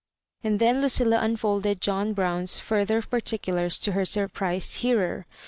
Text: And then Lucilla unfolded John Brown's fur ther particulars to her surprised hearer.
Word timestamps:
And 0.43 0.57
then 0.57 0.81
Lucilla 0.81 1.19
unfolded 1.21 1.79
John 1.79 2.13
Brown's 2.13 2.57
fur 2.59 2.85
ther 2.85 3.03
particulars 3.03 3.77
to 3.77 3.91
her 3.91 4.03
surprised 4.03 4.77
hearer. 4.77 5.27